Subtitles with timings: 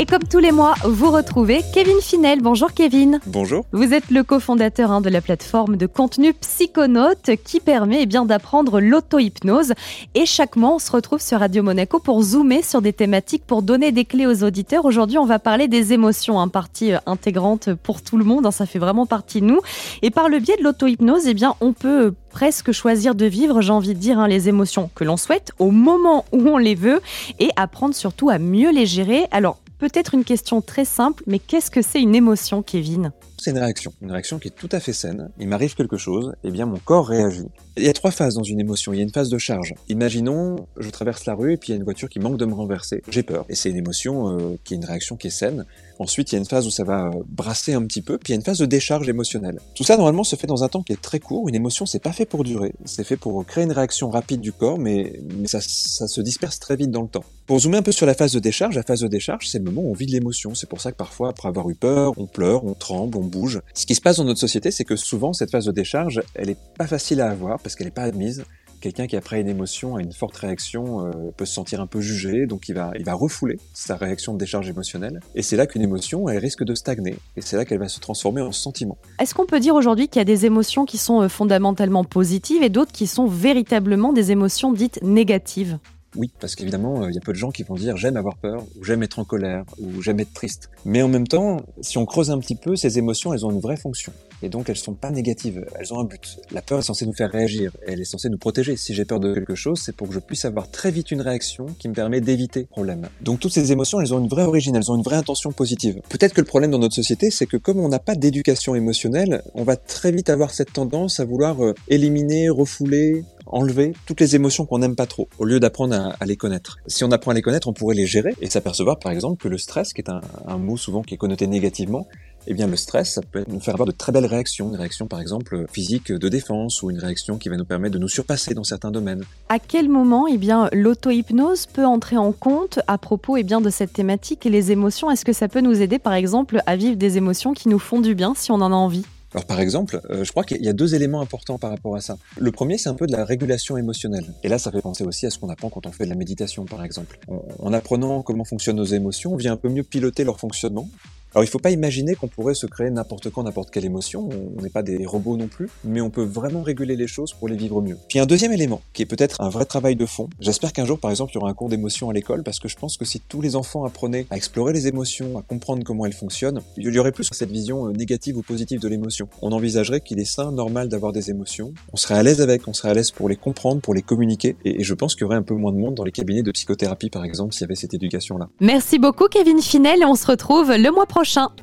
[0.00, 2.40] Et comme tous les mois, vous retrouvez Kevin Finel.
[2.40, 3.20] Bonjour Kevin.
[3.26, 3.66] Bonjour.
[3.72, 8.24] Vous êtes le cofondateur hein, de la plateforme de contenu Psychonaute qui permet eh bien
[8.24, 9.74] d'apprendre l'auto-hypnose.
[10.14, 13.60] Et chaque mois, on se retrouve sur Radio Monaco pour zoomer sur des thématiques, pour
[13.60, 14.86] donner des clés aux auditeurs.
[14.86, 18.46] Aujourd'hui, on va parler des émotions, hein, partie euh, intégrante pour tout le monde.
[18.46, 19.60] Hein, ça fait vraiment partie de nous.
[20.00, 23.72] Et par le biais de l'auto-hypnose, eh bien, on peut presque choisir de vivre, j'ai
[23.72, 27.02] envie de dire, les émotions que l'on souhaite au moment où on les veut
[27.38, 29.26] et apprendre surtout à mieux les gérer.
[29.30, 33.12] Alors, Peut-être une question très simple, mais qu'est-ce que c'est une émotion, Kevin?
[33.38, 35.30] C'est une réaction, une réaction qui est tout à fait saine.
[35.38, 37.46] Il m'arrive quelque chose, et eh bien mon corps réagit.
[37.78, 38.92] Il y a trois phases dans une émotion.
[38.92, 39.72] Il y a une phase de charge.
[39.88, 42.44] Imaginons, je traverse la rue et puis il y a une voiture qui manque de
[42.44, 43.02] me renverser.
[43.08, 43.46] J'ai peur.
[43.48, 45.64] Et c'est une émotion euh, qui est une réaction qui est saine.
[45.98, 48.32] Ensuite, il y a une phase où ça va euh, brasser un petit peu, puis
[48.32, 49.58] il y a une phase de décharge émotionnelle.
[49.74, 51.48] Tout ça, normalement, se fait dans un temps qui est très court.
[51.48, 52.74] Une émotion, c'est pas fait pour durer.
[52.84, 56.90] C'est fait pour créer une réaction rapide du corps, mais, ça se disperse très vite
[56.90, 57.24] dans le temps.
[57.50, 59.64] Pour zoomer un peu sur la phase de décharge, la phase de décharge, c'est le
[59.64, 60.54] moment où on vit de l'émotion.
[60.54, 63.60] C'est pour ça que parfois, après avoir eu peur, on pleure, on tremble, on bouge.
[63.74, 66.50] Ce qui se passe dans notre société, c'est que souvent, cette phase de décharge, elle
[66.50, 68.44] est pas facile à avoir parce qu'elle est pas admise
[68.80, 72.00] quelqu'un qui après une émotion a une forte réaction euh, peut se sentir un peu
[72.00, 75.20] jugé, donc il va, il va refouler sa réaction de décharge émotionnelle.
[75.34, 77.16] Et c'est là qu'une émotion, elle risque de stagner.
[77.36, 78.96] Et c'est là qu'elle va se transformer en sentiment.
[79.20, 82.62] Est-ce qu'on peut dire aujourd'hui qu'il y a des émotions qui sont euh, fondamentalement positives
[82.62, 85.78] et d'autres qui sont véritablement des émotions dites négatives?
[86.16, 88.36] Oui, parce qu'évidemment, euh, il y a peu de gens qui vont dire j'aime avoir
[88.36, 90.70] peur, ou j'aime être en colère, ou j'aime être triste.
[90.84, 93.60] Mais en même temps, si on creuse un petit peu, ces émotions, elles ont une
[93.60, 94.12] vraie fonction.
[94.42, 96.38] Et donc, elles sont pas négatives, elles ont un but.
[96.50, 98.76] La peur est censée nous faire réagir, elle est censée nous protéger.
[98.76, 101.20] Si j'ai peur de quelque chose, c'est pour que je puisse avoir très vite une
[101.20, 103.08] réaction qui me permet d'éviter le problème.
[103.20, 106.00] Donc, toutes ces émotions, elles ont une vraie origine, elles ont une vraie intention positive.
[106.08, 109.42] Peut-être que le problème dans notre société, c'est que comme on n'a pas d'éducation émotionnelle,
[109.54, 114.36] on va très vite avoir cette tendance à vouloir euh, éliminer, refouler, enlever toutes les
[114.36, 116.78] émotions qu'on n'aime pas trop, au lieu d'apprendre à, les connaître.
[116.86, 119.48] Si on apprend à les connaître, on pourrait les gérer et s'apercevoir par exemple que
[119.48, 122.06] le stress, qui est un, mot souvent qui est connoté négativement,
[122.46, 125.06] eh bien le stress, ça peut nous faire avoir de très belles réactions, une réaction
[125.06, 128.54] par exemple physique de défense ou une réaction qui va nous permettre de nous surpasser
[128.54, 129.24] dans certains domaines.
[129.48, 133.70] À quel moment eh bien l'auto-hypnose peut entrer en compte à propos eh bien de
[133.70, 135.10] cette thématique et les émotions?
[135.10, 138.00] Est-ce que ça peut nous aider par exemple à vivre des émotions qui nous font
[138.00, 139.04] du bien si on en a envie?
[139.32, 142.00] Alors par exemple, euh, je crois qu'il y a deux éléments importants par rapport à
[142.00, 142.18] ça.
[142.38, 144.34] Le premier, c'est un peu de la régulation émotionnelle.
[144.42, 146.16] Et là, ça fait penser aussi à ce qu'on apprend quand on fait de la
[146.16, 147.18] méditation, par exemple.
[147.58, 150.88] en apprenant comment fonctionnent nos émotions, on vient un peu mieux piloter leur fonctionnement
[151.32, 154.28] alors il ne faut pas imaginer qu'on pourrait se créer n'importe quand, n'importe quelle émotion,
[154.56, 157.48] on n'est pas des robots non plus, mais on peut vraiment réguler les choses pour
[157.48, 157.96] les vivre mieux.
[158.08, 160.98] Puis un deuxième élément, qui est peut-être un vrai travail de fond, j'espère qu'un jour
[160.98, 163.04] par exemple il y aura un cours d'émotion à l'école, parce que je pense que
[163.04, 166.92] si tous les enfants apprenaient à explorer les émotions, à comprendre comment elles fonctionnent, il
[166.92, 169.28] y aurait plus cette vision euh, négative ou positive de l'émotion.
[169.40, 172.72] On envisagerait qu'il est sain, normal d'avoir des émotions, on serait à l'aise avec, on
[172.72, 175.36] serait à l'aise pour les comprendre, pour les communiquer, et, je pense qu'il y aurait
[175.36, 177.76] un peu moins de monde dans les cabinets de psychothérapie par exemple s'il y avait
[177.76, 178.48] cette éducation-là.
[178.60, 181.06] Merci beaucoup Kevin Finel, on se retrouve le mois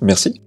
[0.01, 0.35] Merci.